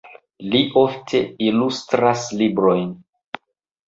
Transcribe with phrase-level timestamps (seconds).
[0.53, 2.89] Li ofte ilustras librojn.